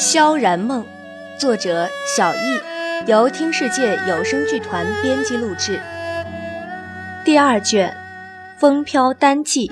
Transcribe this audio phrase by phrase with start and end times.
[0.00, 0.82] 萧然梦，
[1.38, 1.86] 作者
[2.16, 2.58] 小易，
[3.06, 5.78] 由听世界有声剧团编辑录制。
[7.22, 7.94] 第二卷，
[8.56, 9.70] 风飘单骑。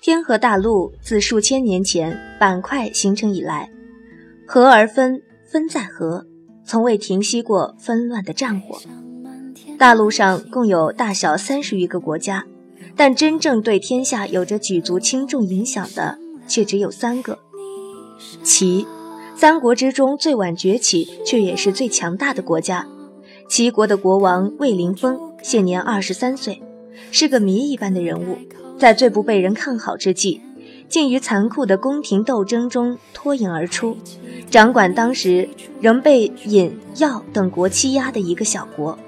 [0.00, 3.70] 天河大陆自数千年前板块形成以来。
[4.46, 6.24] 合而分，分再合，
[6.64, 8.78] 从未停息过纷乱的战火。
[9.76, 12.46] 大陆上共有大小三十余个国家，
[12.94, 17.40] 但真正对天下有着举足轻重影响的却只有三个。
[18.44, 18.86] 齐，
[19.36, 22.86] 三国之中最晚崛起却也是最强大的国家。
[23.48, 26.62] 齐国的国王魏灵峰现年二十三岁，
[27.10, 28.38] 是个谜一般的人物，
[28.78, 30.40] 在最不被人看好之际。
[30.88, 33.96] 竟于残酷的宫廷斗争中脱颖而出，
[34.48, 35.48] 掌管当时
[35.80, 38.98] 仍被尹、耀等国欺压的一个小国，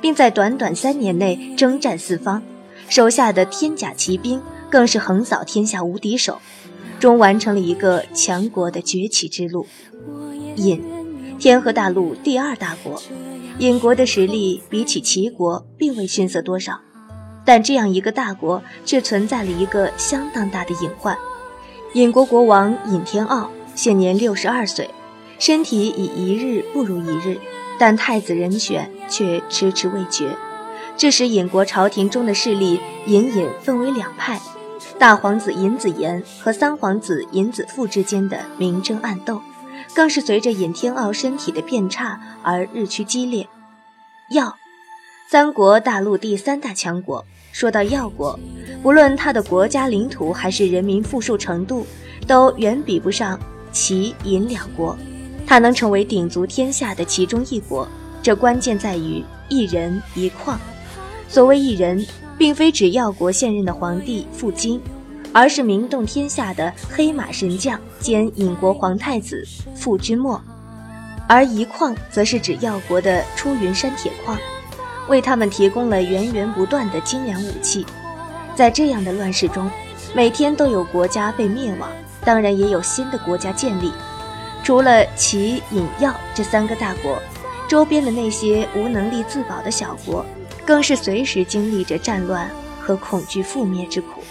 [0.00, 2.42] 并在短短三年内征战四方，
[2.88, 6.38] 手下的天甲骑兵更是横扫天下无敌手，
[7.00, 9.66] 终完成了一个强国的崛起之路。
[10.56, 10.80] 尹，
[11.38, 13.02] 天河大陆第二大国，
[13.58, 16.80] 尹国的实力比起齐国并未逊色多少。
[17.46, 21.14] 但这样一个大国，却存在了一个相当大的隐患。
[21.94, 24.90] 尹国国王尹天傲现年六十二岁，
[25.38, 27.38] 身体已一日不如一日，
[27.78, 30.36] 但太子人选却迟迟未决，
[30.96, 34.40] 这使尹国朝廷中的势力隐隐分为两派：
[34.98, 39.40] 大皇子尹子言和三皇子尹子富之间的明争暗斗，
[39.94, 43.48] 更是随着尹天傲身体的变差而日趋激烈。
[44.30, 44.56] 要，
[45.26, 47.24] 三国大陆第三大强国。
[47.50, 48.38] 说到药国，
[48.82, 51.86] 不论它的国家领土还是人民富庶程度，
[52.26, 53.38] 都远比不上
[53.72, 54.96] 齐、尹两国。
[55.46, 57.88] 它能成为鼎足天下的其中一国，
[58.22, 60.60] 这关键在于一人一矿。
[61.26, 62.06] 所谓一人，
[62.36, 64.80] 并非指药国现任的皇帝傅金，
[65.32, 69.42] 而是名动天下的黑马神将兼尹国皇太子
[69.74, 70.38] 傅君莫；
[71.26, 74.38] 而一矿，则是指药国的出云山铁矿。
[75.08, 77.84] 为他们提供了源源不断的精良武器，
[78.54, 79.70] 在这样的乱世中，
[80.14, 81.90] 每天都有国家被灭亡，
[82.24, 83.92] 当然也有新的国家建立。
[84.62, 87.20] 除了齐、尹、耀这三个大国，
[87.68, 90.24] 周边的那些无能力自保的小国，
[90.64, 92.48] 更是随时经历着战乱
[92.80, 94.22] 和恐惧覆灭之苦。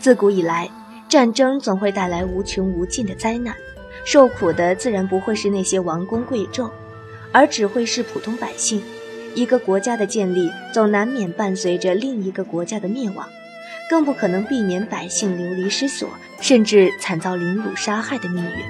[0.00, 0.68] 自古以来，
[1.08, 3.54] 战争总会带来无穷无尽的灾难，
[4.04, 6.68] 受苦的自然不会是那些王公贵胄。
[7.32, 8.82] 而只会是普通百姓。
[9.34, 13.26] 一个国家的建立，总难免伴随着另一个国家的灭亡，
[13.88, 16.08] 更不可能避免百姓流离失所，
[16.40, 18.62] 甚至惨遭凌辱杀害的命运。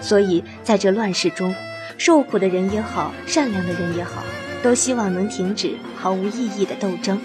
[0.00, 1.54] 所以，在这乱世中，
[1.98, 4.24] 受苦的人也好，善良的人也好，
[4.62, 7.20] 都希望能停止毫无意义的斗争，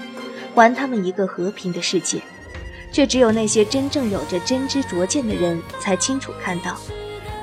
[0.54, 2.20] 还他们一个和平的世界。
[2.92, 6.78] 却只有那些真正有着真知灼见的人，才清楚看到，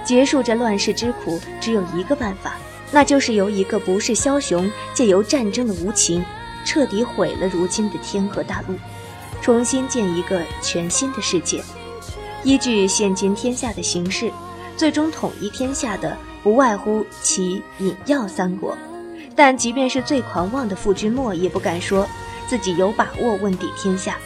[0.05, 2.57] 结束这乱世之苦，只有一个办法。
[2.93, 6.25] 那就是由一个不是枭雄，借由战争的无情，
[6.65, 8.75] 彻底毁了如今的天河大陆，
[9.41, 11.63] 重新建一个全新的世界。
[12.43, 14.31] 依据现今天下的形势，
[14.77, 18.77] 最终统一天下的不外乎齐、尹、耀三国。
[19.37, 22.07] 但即便是最狂妄的傅君莫，也不敢说
[22.49, 24.19] 自己有把握问鼎天下，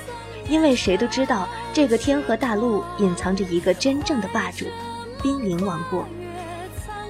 [0.49, 4.65] 因为谁都知道，这个天河大陆隐藏着一个真正的霸主——
[5.23, 6.07] 兵临王国。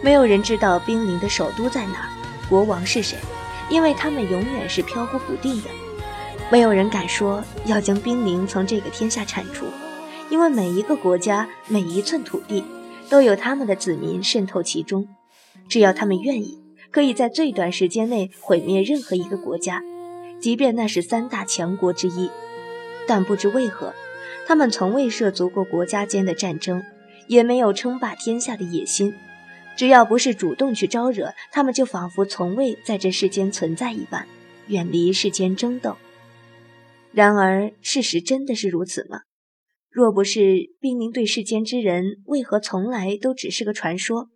[0.05, 2.09] 没有人知道兵临的首都在哪儿，
[2.51, 3.17] 国王是谁，
[3.71, 5.71] 因为他们永远是飘忽不定的。
[6.53, 9.65] 没有人敢说要将兵临从这个天下铲除，
[10.29, 12.63] 因为每一个国家每一寸土地
[13.09, 15.09] 都有他们的子民渗透其中。
[15.71, 19.83] 只要他们愿意，可以在最短时间内毁灭任何一个国家，
[20.39, 22.31] 即便那是三大强国之一。
[23.07, 23.95] 但不知为何，
[24.47, 26.83] 他们从未涉足过国家间的战争，
[27.27, 29.15] 也没有称霸天下的野心。
[29.77, 34.27] 只要不是主动去招惹，他们就仿佛从未在这世间存在一般，
[34.69, 35.97] 远离世间争斗。
[37.13, 39.21] 然而，事实真的是如此吗？
[39.91, 44.29] 若不是兵临对世间之人，为何从来都只是个传说？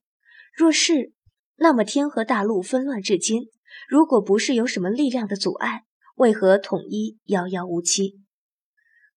[0.55, 1.13] 若是，
[1.57, 3.49] 那么天河大陆纷乱至今，
[3.89, 5.83] 如果不是有什么力量的阻碍，
[6.17, 8.21] 为何统一遥遥无期？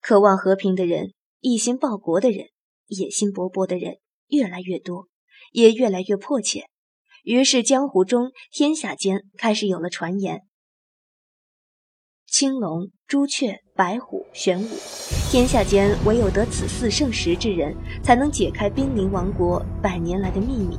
[0.01, 2.47] 渴望和平的人，一心报国的人，
[2.87, 3.97] 野心勃勃的人
[4.27, 5.07] 越来越多。
[5.51, 6.65] 也越来越迫切，
[7.23, 10.41] 于是江湖中、天下间开始有了传言：
[12.27, 14.69] 青龙、朱雀、白虎玄武，
[15.29, 20.77] 天下间唯有得此四圣石之人，才能解开冰临王国百年来的秘密，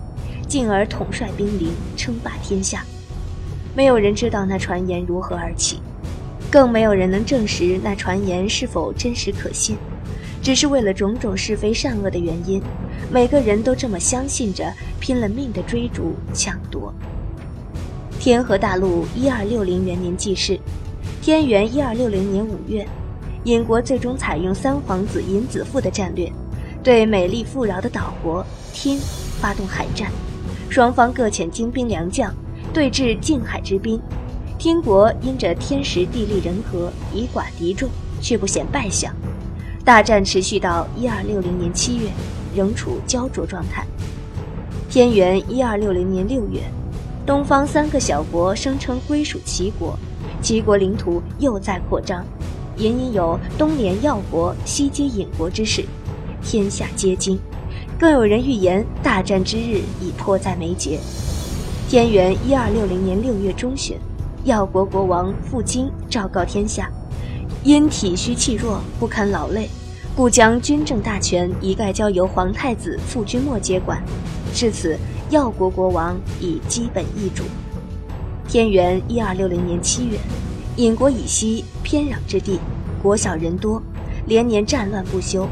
[0.48, 2.84] 进而统帅冰临，称霸天下。
[3.76, 5.80] 没有人知道那传言如何而起，
[6.50, 9.76] 更没有人能证实那传言是否真实可信。
[10.42, 12.60] 只是为了种种是非善恶的原因，
[13.12, 16.92] 每个人都这么相信着，拼了命的追逐抢夺。
[18.18, 20.58] 天和大陆一二六零元年记事，
[21.20, 22.84] 天元一二六零年五月，
[23.44, 26.30] 尹国最终采用三皇子尹子富的战略，
[26.82, 28.98] 对美丽富饶的岛国天
[29.40, 30.10] 发动海战，
[30.68, 32.34] 双方各遣精兵良将
[32.72, 34.00] 对峙近海之滨。
[34.58, 37.88] 天国因着天时地利人和，以寡敌众，
[38.20, 39.14] 却不显败相。
[39.84, 42.08] 大战持续到一二六零年七月，
[42.54, 43.84] 仍处焦灼状态。
[44.88, 46.60] 天元一二六零年六月，
[47.26, 49.98] 东方三个小国声称归属齐国，
[50.40, 52.24] 齐国领土又在扩张，
[52.76, 55.84] 隐隐有东连耀国、西接尹国之势，
[56.44, 57.36] 天下皆惊。
[57.98, 61.00] 更有人预言大战之日已迫在眉睫。
[61.88, 63.98] 天元一二六零年六月中旬，
[64.44, 66.88] 耀国国王傅京昭告天下。
[67.64, 69.68] 因体虚气弱，不堪劳累，
[70.16, 74.02] 故将军政大权一概交由皇太子傅君莫接管。
[74.52, 74.98] 至此，
[75.30, 77.44] 药国国王已基本易主。
[78.48, 80.18] 天元一二六零年七月，
[80.76, 82.58] 尹国以西偏壤之地，
[83.00, 83.80] 国小人多，
[84.26, 85.46] 连年战乱不休，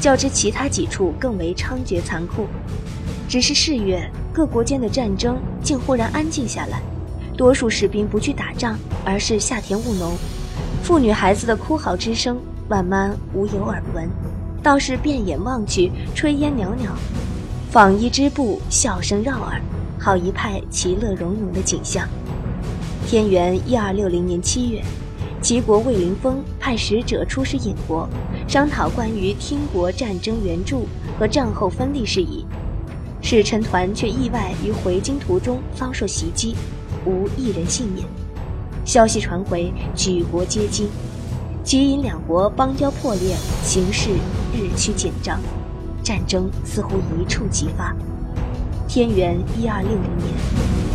[0.00, 2.46] 较之其他几处更为猖獗残酷。
[3.28, 6.80] 只是四月，各国间的战争竟忽然安静下来，
[7.36, 10.16] 多数士兵不去打仗，而是下田务农。
[10.90, 12.36] 妇女孩子的哭嚎之声，
[12.68, 14.10] 慢慢无有耳闻，
[14.60, 16.90] 倒是遍眼望去，炊烟袅袅，
[17.70, 19.62] 纺衣织布，笑声绕耳，
[20.00, 22.08] 好一派其乐融融的景象。
[23.06, 24.82] 天元一二六零年七月，
[25.40, 28.08] 齐国魏灵峰派使者出使尹国，
[28.48, 32.44] 商讨关于听国战争援助和战后分立事宜。
[33.22, 36.56] 使臣团却意外于回京途中遭受袭击，
[37.06, 38.04] 无一人幸免。
[38.90, 40.88] 消息传回，举国皆惊，
[41.62, 44.10] 齐尹两国邦交破裂，形势
[44.52, 45.38] 日趋紧张，
[46.02, 47.94] 战争似乎一触即发。
[48.88, 50.89] 天元一二六零年。